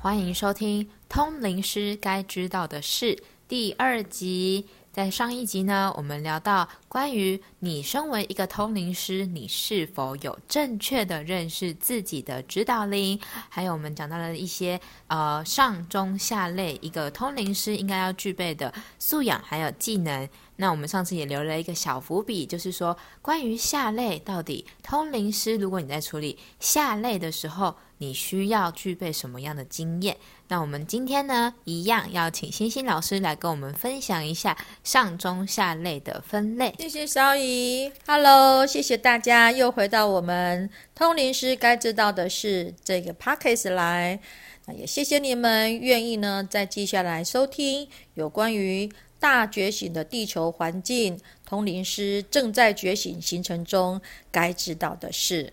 [0.00, 3.14] 欢迎收听《通灵师该知道的事》
[3.48, 4.66] 第二集。
[4.92, 20.28] 在上一集呢，我们聊到关于你身为一个通灵师，你是否有正确的认识自己的指导灵，还有我们讲到了一些呃上中下类一个通灵师应该要具备的素养还有技能。
[20.56, 30.16] 那我们上次也留了一个小伏笔，就是说关于下类到底通灵师，如果你在处理下类的时候，你需要具备什么样的经验？
[30.46, 36.72] 那我们今天呢，一样要请星星老师来跟我们分享一下上中下类的分类。
[36.84, 44.20] 谢谢小姨，Hello，谢谢大家又回到我们通灵师该知道的是这个 p o c k e t 来，
[44.66, 48.92] 那也谢谢你们愿意呢在接下来收听有关于。
[49.18, 53.98] 大觉醒的地球环境，通灵师正在觉醒形成中，
[54.30, 55.50] 该知道的事。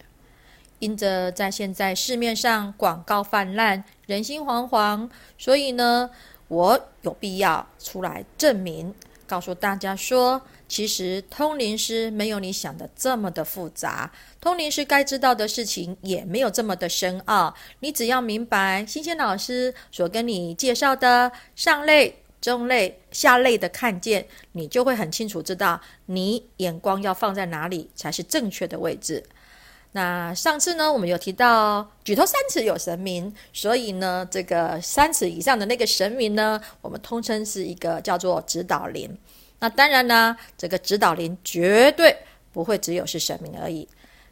[0.79, 6.09] 因着在现在市面上广告泛滥，人心惶惶，所以呢，
[6.49, 8.93] 我有必要出来证明，
[9.31, 17.55] 告诉大家说，其实通灵师没有你想的这么的复杂，通灵师该知道的事情也没有这么的深奥。
[17.79, 22.17] 你只要明白，新鲜老师所跟你介绍的上类。
[22.41, 29.23] 中类、下类的看见，你就会很清楚知道你眼光要放在哪里才是正确的位置。
[29.93, 39.17] 那上次呢，我们有提到举头三尺有神明，所以呢，这个三尺以上的那个神明呢，我们通称是一个叫做指导灵。
[39.59, 42.15] 那当然呢，这个指导灵绝对
[42.53, 43.87] 不会只有是神明而已。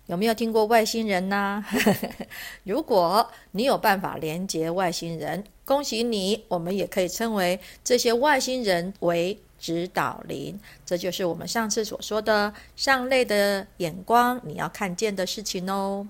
[0.05, 1.63] 有没有听过外星人呢？
[2.63, 10.59] 如果你有办法连接外星人，恭喜你，我们也可以称为这些外星人为指导灵。
[10.85, 16.07] 这就是我们上次所说的上类的眼光，你要看见的事情哦。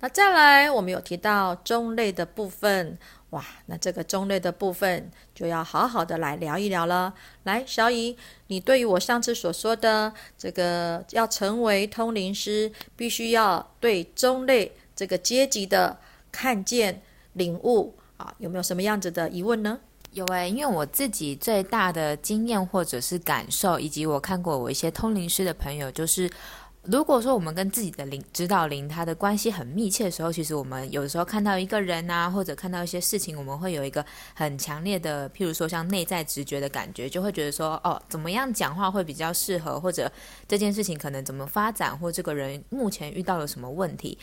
[0.00, 2.98] 那再来，我们有提到中类的部分。
[3.30, 7.14] 哇，那这个中类的部分就要好好的来聊一聊了。
[7.44, 8.14] 来，小乙，
[8.48, 15.96] 你对于我上次所说的这个要成为通灵师，必须要对中类这个阶级的
[16.30, 17.00] 看见、
[17.32, 19.78] 领悟啊，有没有什么样子的疑问呢？
[20.12, 26.30] 有诶，因为我自己最大的经验或者是感受，以及我看过我一些通灵师的朋友，就是。
[26.86, 40.10] 如果说我们跟自己的灵指导灵他的关系很密切的时候，其实我们有时候看到一个人啊，或者看到一些事情，我们会有一个很强烈的，譬如说像内在直觉的感觉，就会觉得说，哦，怎么样讲话会比较适合，或者
[40.48, 44.18] 这件事情可能怎么发展，或这个人目前遇到了什么问题。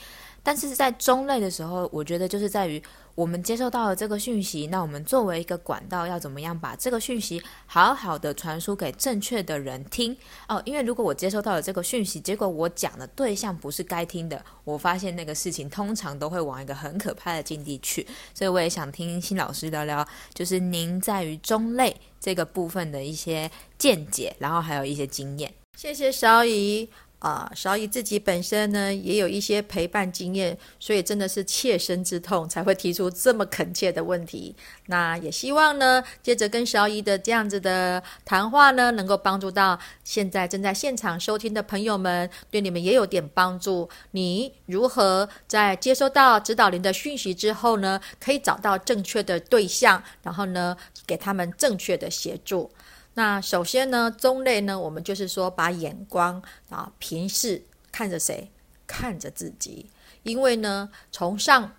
[0.49, 2.81] 但是在中类的时候，我觉得就是在于
[3.13, 10.17] 我们接受到了这个讯息，那我们作为一个管道，要怎么样把这个讯息好好的传输给正确的人听
[10.47, 10.59] 哦？
[10.65, 18.07] 因为如果我接收到了这个讯息，结果我讲的对象不是该听的，我发现那个事情通常都会往一个很可怕的境地去。
[18.33, 25.53] 所以我也想听新老师聊聊，就是您在于中类这个部分的一些见解，然后还有一些经验。
[25.77, 26.89] 谢谢小姨。
[27.19, 34.55] 啊，小乙自己本身呢也有一些陪伴经验，所以真的是切身之痛才会提出这么恳切的问题。
[34.85, 43.89] 那也希望呢，接着跟小姨的这样子的谈话呢，能够帮助到现在正在现场收听的朋友们，对你们也有点帮助。
[44.11, 52.71] 你如何在接收到指导灵的讯息之后呢，可以找到正确的对象，然后呢，给他们正确的协助。
[53.19, 58.49] 那首先呢，中类呢，我们就是说把眼光啊平视看着谁，
[58.87, 59.87] 看着自己，
[60.23, 61.75] 因为呢，从上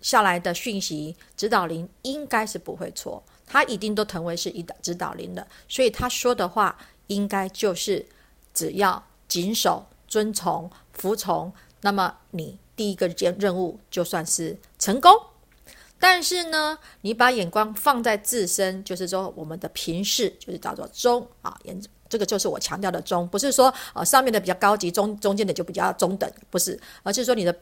[0.00, 6.74] 下来的讯息，指导灵应该是不会错，他一定都成为是一指导灵的，所以他说的话
[7.08, 8.06] 应该就是
[8.54, 11.52] 只要谨守、遵从、服从，
[11.82, 15.12] 那么你第一个任任务就算是成功。
[16.02, 27.54] 但是呢，你把眼光放在自身，就是说我们的平视，就是叫做中啊，眼这个就是我强调的中，不是说呃上面的比较高级，中中间的就比较中等，不是，而是说你的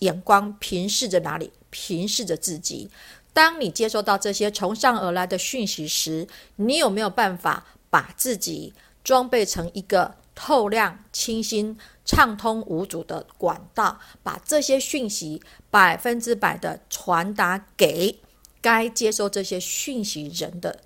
[0.00, 2.90] 眼光平视着哪里，平视着自己。
[3.34, 8.74] 当你接收到这些从上而来的讯息时，你有没有办法把自己
[9.04, 11.78] 装备成一个透亮、清新？
[12.04, 15.40] 畅通无阻的管道，把这些讯息
[15.70, 18.18] 百分之百的传达给
[18.60, 20.80] 该接收这些讯息人的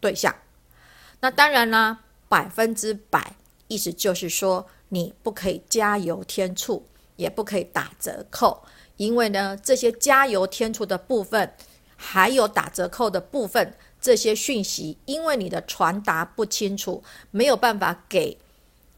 [0.00, 0.34] 对象。
[1.20, 3.34] 那当然啦，百分之百
[3.66, 6.86] 意思就是说，你不可以加油添醋，
[7.16, 8.64] 也不可以打折扣，
[8.96, 11.52] 因为呢，这些加油添醋的部分，
[11.96, 18.38] 还有打折扣的部分，这些讯息，因为你的传达不清楚，没有办法给。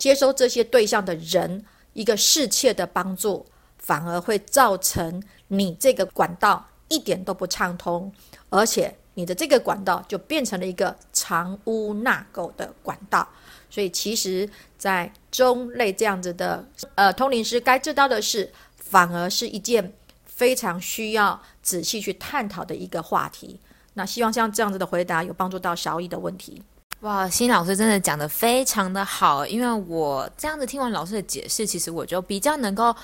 [0.01, 1.63] 接收这些对象的人
[1.93, 3.45] 一个适切的帮助，
[3.79, 8.11] 反而会造成你这个管道一点都不畅通，
[8.49, 13.29] 而且你的这个管道就变成了一个藏污纳垢的管道。
[13.69, 14.49] 所以，其实，
[14.79, 19.93] 在中类这样子的呃通灵师该知道的事，反而是一件
[20.25, 23.61] 非常需要仔细去探讨的一个话题。
[23.95, 26.63] 那希望像这样子的回答有帮助到小易的问题。
[27.01, 32.95] 哇，新老师真的讲的非常的好，因为我这样子听完老师的解释，其实我就比较能够。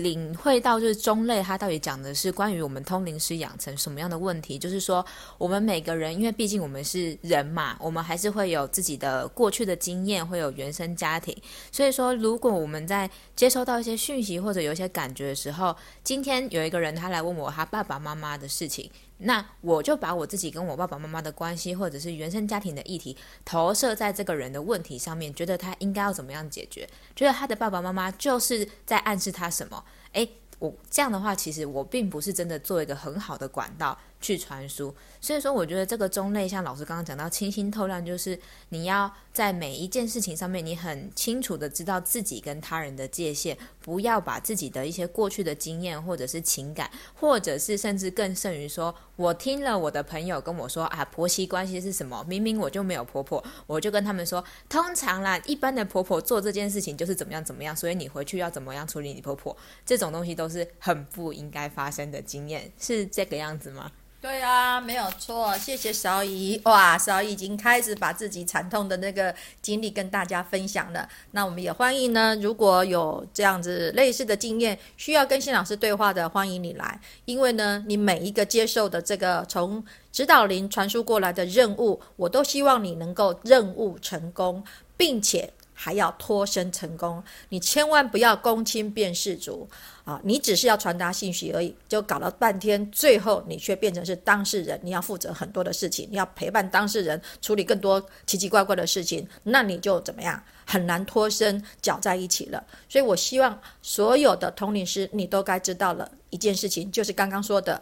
[0.00, 4.58] 领会到就是中类，他到底讲的是关于我们通灵师养成什么样的问题？
[4.58, 5.04] 就是说，
[5.36, 11.36] 我们每个人，因为毕竟我们是人嘛，我们还是会有自己的过去的经验，会有原生家庭。
[11.70, 18.90] 所以说，如果我们在接收到一些讯息或者有一些感觉的时候，今天有一个人他来问我他爸爸妈妈的事情。
[19.24, 26.88] 那我就把我自己跟我爸爸妈妈的关系，或者是原生家庭的议题，投射在这个人的问题上面，觉得他应该要怎么样解决？
[27.14, 29.84] 觉得他的爸爸妈妈就是在暗示他什么？
[30.12, 30.28] 诶，
[30.58, 33.98] 我这样的话，其实我并不是真的做一个很好的管道。
[34.22, 38.38] 去传输，所以说我觉得这个中类，像老师刚刚讲到清新透亮，就是
[38.70, 52.24] 你要在每一件事情上面，你很清楚的知道自己跟他人的界限，不要把自己的一些过去的经验或者是情感，或者是甚至更甚于说，我听了我的朋友跟我说啊，婆媳关系是什么？
[52.28, 63.90] 明明我就没有婆婆，我就跟他们说，通常啦，一般的婆婆做这件事情就是怎么样怎么样，所以你回去要怎么样处理你婆婆，这种东西都是很不应该发生的经验，是这个样子吗？
[64.22, 66.60] 对啊，没有错，谢谢邵姨。
[66.62, 71.08] 哇，邵姨已经开始把自己惨痛的那个经历跟大家分享了。
[71.32, 77.00] 那我们也欢迎呢，如果有这样子类似的经验，需要跟新老师对话的，欢迎你来。
[77.24, 84.62] 因为呢，你每一个接受的这个从指导灵传输过来的任务，我都希望你能够任务成功，
[84.96, 85.52] 并且。
[85.74, 89.68] 还要脱身成功，你千万不要公亲变世族
[90.04, 90.20] 啊！
[90.24, 102.64] 你只是要传达信息而已，就搞了半天，最后你却变成是当事人，你要负责很多的事情，你要陪伴当事人处理更多奇奇怪怪的事情，那你就怎么样，很难脱身，搅在一起了。
[102.88, 107.80] 所以我希望所有的统领师，你都该知道了一件事情，就是刚刚说的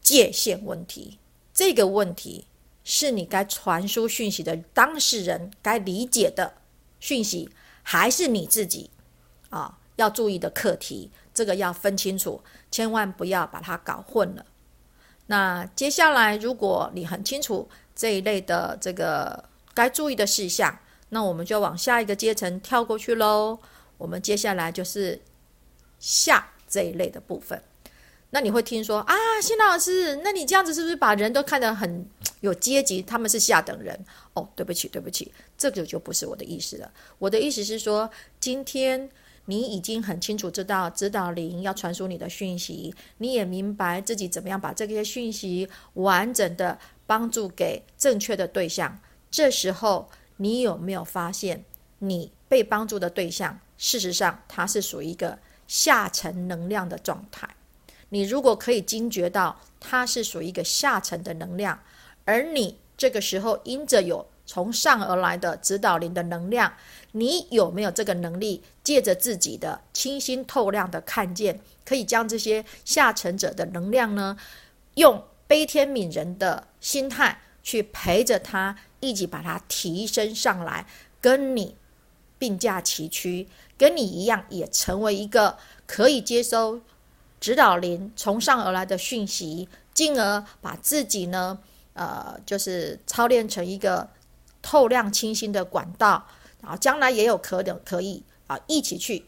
[0.00, 1.18] 界限问题。
[1.52, 2.46] 这个问题
[2.84, 6.54] 是你该传输讯息的当事人该理解的。
[6.98, 7.50] 讯息
[7.82, 8.88] 还是你自己
[9.50, 14.44] 啊，要注意的课题，这个要分清楚，千万不要把它搞混了。
[15.26, 20.78] 那接下来，如果你很清楚这一类的这个该注意的事项，
[21.10, 23.58] 那我们就往下一个阶层跳过去喽。
[23.98, 25.20] 我们接下来就是
[26.00, 27.62] 下这一类的部分。
[28.30, 32.04] 那你会听说啊，新老师，那你这样子是不是把人都看得很
[32.40, 33.02] 有阶级？
[33.02, 33.98] 他们是下等人
[34.32, 34.48] 哦。
[34.56, 36.90] 对不起，对不起，这个就不是我的意思了。
[37.18, 38.10] 我的意思是说，
[38.40, 39.08] 今天
[39.46, 48.98] 你已经很清楚知道指导灵要传输你的讯息，你也明白自己怎么样把这些讯息完整的帮助给正确的对象。
[49.30, 51.64] 这时候，你有没有发现，
[51.98, 57.48] 你被帮助的对象，事实上它是属于一个下沉能量的状态？
[58.10, 61.80] 你如果可以惊觉到它是属于一个下沉的能量，
[62.24, 66.70] 而你这个时候因着有从上而来的指导灵的能量，
[67.12, 74.36] 你有没有这个能力，借着自己的清新透亮的看见，可以将这些下沉者的能量呢，
[74.96, 80.86] 用悲天悯人的心态去陪着他，一起把它提升上来，
[81.18, 81.74] 跟你
[82.38, 85.56] 并驾齐驱，跟你一样，也成为一个
[85.86, 86.78] 可以接收。
[87.40, 91.58] 指导灵从上而来的讯息，进而把自己呢，
[91.94, 94.10] 呃，就是操练成一个
[94.62, 96.26] 透亮清新的管道，
[96.62, 99.26] 然后将来也有可能可以啊，一起去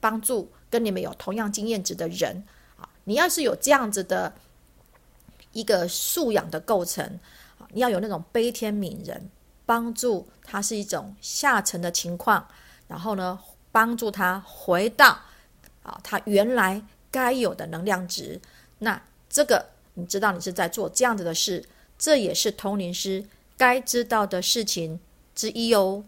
[0.00, 2.44] 帮助跟你们有同样经验值的人
[2.78, 2.88] 啊。
[3.04, 4.32] 你要是有这样子的
[5.52, 7.04] 一个素养的构成
[7.58, 9.28] 啊，你要有那种悲天悯人，
[9.66, 12.48] 帮助他是一种下沉的情况，
[12.86, 13.38] 然后呢，
[13.72, 15.18] 帮助他回到
[15.82, 16.82] 啊，他原来。
[17.08, 18.38] 该有的能量值，
[18.80, 19.00] 那
[19.30, 21.64] 这个你知道你是在做这样子的事，
[21.96, 23.24] 这也是通灵师
[23.56, 25.00] 该知道的事情
[25.34, 26.04] 之一哦。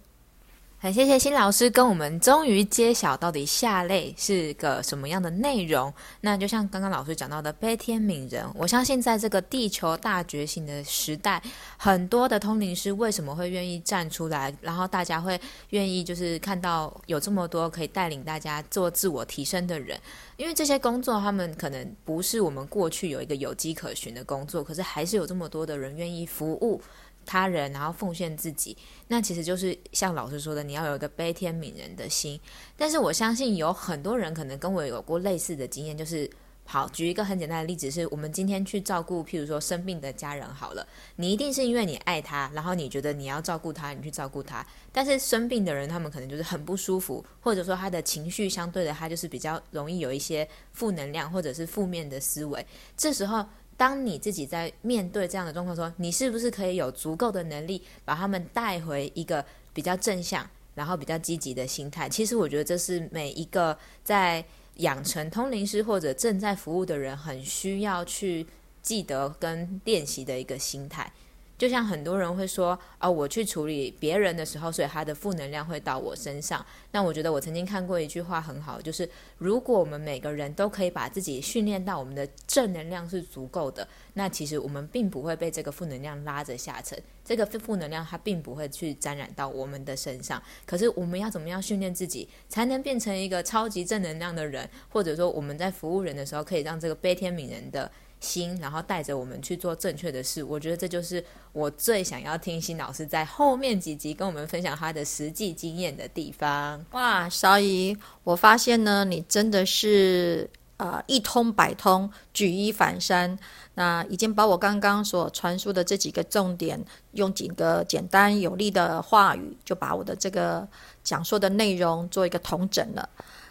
[0.80, 5.92] 很谢谢新老师跟我们终于揭晓到底下类是个什么样的内容。
[6.20, 11.42] 那就像刚刚老师讲到的悲天悯人，我相信在这个地球大觉醒的时代，
[11.76, 15.40] 很多的通灵师为什么会愿意站出来，然后大家会
[15.70, 20.00] 愿意就是看到有这么多可以带领大家做自我提升的人，
[20.36, 26.80] 因为这些工作他们可能不是我们过去有一个有迹可循的工作，可是还是有这么多的人愿意服务。
[27.28, 28.74] 他人，然后奉献自己，
[29.08, 32.40] 那其实就是像老师说的，你要有一个悲天悯人的心。
[32.74, 36.28] 但是我相信有很多人可能跟我有过类似的经验，就是
[36.64, 44.66] 好，举一个很简单的例子，是我们今天去照顾，譬如说生病的家人，好了，你一定是因为你爱他，然后你觉得你要照顾他，你去照顾他。
[44.90, 52.66] 但是生病的人，他们可能就是很不舒服，或者说他的情绪相对的，他就是比较容易有一些负能量或者是负面的思维。
[52.96, 53.44] 这时候，
[53.78, 59.42] 当你自己在面对这样的状况说，你是不是可以有足够的能力把他们带回一个
[59.72, 62.06] 比较正向，然后比较积极的心态？
[62.06, 64.44] 其实我觉得这是每一个在。
[64.78, 68.46] 养成通灵师或者正在服务的人，很需要去
[68.80, 71.12] 记得跟练习的一个心态。
[71.58, 76.64] 就像很多人会说，哦，我去处理别人的时候，所以他的负能量会到我身上。
[76.92, 79.06] 那我觉得我曾经看过一句话很好，就是
[79.38, 86.96] 如果我们每个人都可以把自己训练到我们的正能量是足够的，那其实我们并不会被这个负能量拉着下沉。
[87.24, 90.40] 这个负能量它并不会去沾染到我们的身上。
[90.64, 94.66] 可是我们要怎么样训练自己，才能变成一个超级正能量的人？
[94.88, 97.90] 或者说我们在服务人的时候，可以让这个悲天悯人的。
[98.20, 106.84] 心，然后带着我们去做正确的事，我觉得这就是我最想要听新老师在后面几集跟我们分享他的实际经验的地方。
[106.90, 113.38] 哇，小姨，我发现呢，你真的是呃一通百通，举一反三。
[113.74, 120.66] 那已经把我刚刚所传输的这几个重点，用几个简单有力的话语，就把我的这个
[121.04, 123.08] 讲述的内容做一个统整了。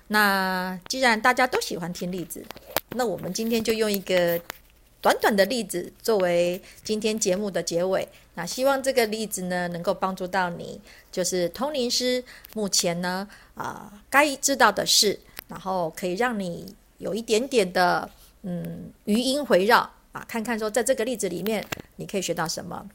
[0.10, 2.46] 那既然大家都喜欢听例子，
[2.90, 4.38] 那我们今天就用一个。
[5.02, 12.24] 短短的例子作为今天节目的结尾，那希望这个例子呢能够帮助到你，就是通灵师
[12.54, 18.10] 目前呢啊该知道的事，然后可以让你有一点点的
[18.42, 21.64] 嗯余音回绕啊，看看说在这个例子里面
[21.98, 22.90] 你可以学到什么。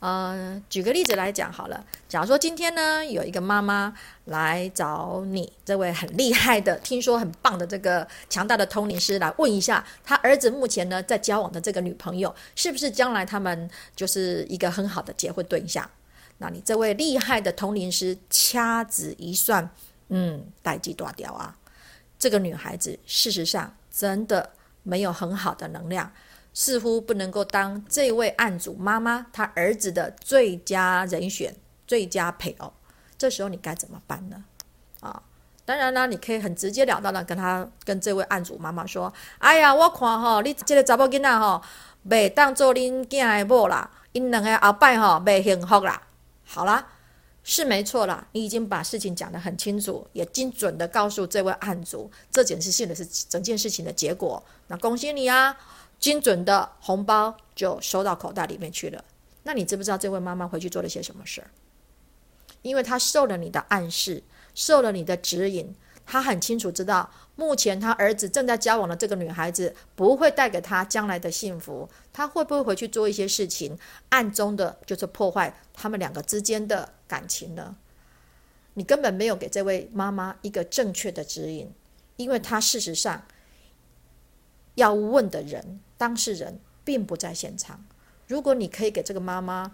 [0.00, 1.84] 呃，举个例子来讲好了。
[2.08, 15.88] 假如说今天呢，有一个妈妈来找你这位很厉害的、听说很棒的这个强大的通灵师来问一下，他儿子目前呢在交往的这个女朋友，是不是将来他们就是一个很好的结婚对象？
[16.38, 19.68] 那你这位厉害的通灵师掐指一算，
[20.08, 21.54] 嗯，代际断掉啊，
[22.18, 24.48] 这个女孩子事实上真的
[24.82, 26.10] 没有很好的能量。
[26.52, 31.54] 似乎不能够当这位案主妈妈她儿子的最佳人选、
[31.86, 32.72] 最佳配偶，
[33.16, 34.44] 这时候你该怎么办呢？
[35.00, 35.22] 啊，
[35.64, 41.62] 当然啦，你可以很直截了当的跟他、跟这位案主妈妈说：“哎呀，我看吼，你这个查某囡仔吼，
[42.08, 46.02] 袂当做恁囝的某啦，因两个后摆吼袂幸福啦。”
[46.44, 46.84] 好啦，
[47.44, 54.42] 是没错啦，你已经把事情讲得很清楚，也精准的告诉这位案主，这件事性的是整件事情的结果。
[54.66, 55.56] 那恭喜你啊！
[56.00, 59.04] 精准的红包就收到口袋里面去了。
[59.42, 61.50] 那你知不知道这位妈妈回去做了些什么事儿？
[62.62, 64.22] 因为她受了你的暗示，
[64.54, 65.74] 受了你的指引，
[66.06, 71.88] 她很清楚知道，目前她儿子正在交往的这个女孩子不会带给她将来的幸福。
[72.12, 73.78] 她会不会回去做一些事情，
[74.08, 77.76] 暗中的就是破坏他们两个之间的感情呢？
[78.74, 81.70] 你根本没有给这位妈妈一个正确的指引，
[82.16, 83.22] 因为她事实上。
[84.76, 87.84] 要问的人，当事人并不在现场。
[88.26, 89.72] 如果你可以给这个妈妈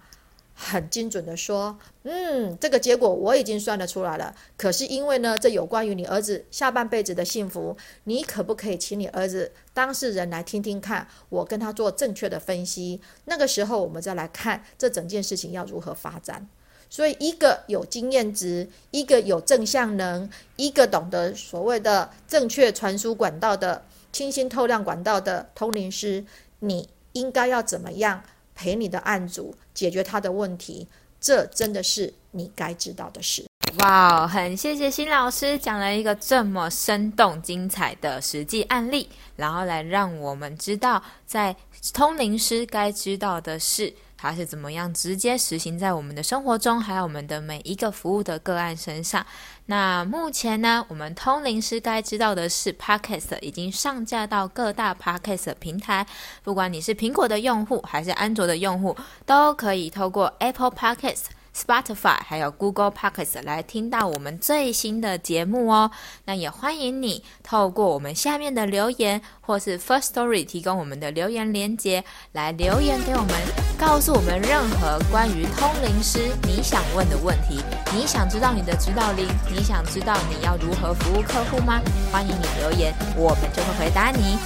[0.56, 4.34] 很精准的说，嗯，这个结果我已经算得出来了。
[4.56, 13.00] 可是因为呢，这有关于你儿子下半辈子的幸福，你可不可以请你儿子当事人来听听看，我跟他做正确的分析？
[13.26, 16.48] 那个时候我们再来看这整件事情要如何发展。
[16.90, 23.84] 所以，一个有经验值，一个有正向能，一个懂得所谓的正确传输管道的。
[24.16, 26.24] 清新透亮管道的通灵师，
[26.60, 28.22] 你应该要怎么样
[28.54, 30.88] 陪你的案主解决他的问题？
[31.20, 33.44] 这真的是你该知道的事。
[33.80, 39.06] 哇，很谢谢新老师讲了一个这么生动精彩的实际案例，
[39.36, 41.54] 然后来让我们知道在
[41.92, 43.92] 通灵师该知道的事。
[44.18, 49.24] 它是怎么样直接实行在我们的生活中，还有我们的每一个服务的个案身上？
[49.66, 56.06] 那目前呢，我们通灵师该知道的是，Podcast 已经上架到各大 Podcast 平台，
[56.42, 61.35] 不管你是苹果的用户还是安卓的用户，都可以透过 Apple Podcast。
[61.56, 65.90] Spotify 还有 Google Podcast 来听到我们最新的节目哦。
[66.26, 73.30] 那也欢迎你透过我们下面的留言，或是 First Story 提供我们的留言连接来留言给我们，
[73.78, 77.62] 告诉我们任何关于通灵师你想问的问题。
[77.94, 81.80] 你想知道你的指导灵，你想知道你要如何服务客户吗？
[82.12, 84.36] 欢迎你留言，我们就会回答你。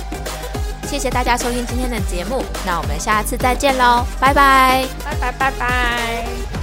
[0.87, 6.60] 谢谢大家收听今天的节目，那我们下次再见喽，拜拜，拜拜拜拜。